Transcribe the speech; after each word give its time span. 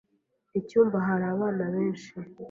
Icyumba 0.59 0.97
hari 1.07 1.25
abana 1.33 1.63
benshi. 1.73 2.11